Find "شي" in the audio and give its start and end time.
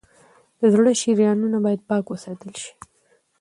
2.63-2.73